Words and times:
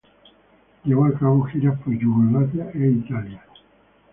Llevó 0.83 1.05
a 1.05 1.13
cabo 1.13 1.43
giras 1.43 1.79
por 1.79 1.93
Yugoslavia 1.93 2.71
e 2.73 2.89
Italia. 2.89 3.43